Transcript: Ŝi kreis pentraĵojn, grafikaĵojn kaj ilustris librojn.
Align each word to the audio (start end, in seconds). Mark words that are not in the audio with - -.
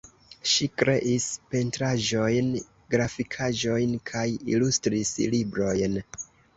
Ŝi 0.51 0.67
kreis 0.81 1.27
pentraĵojn, 1.51 2.51
grafikaĵojn 2.97 3.97
kaj 4.15 4.27
ilustris 4.37 5.17
librojn. 5.39 6.05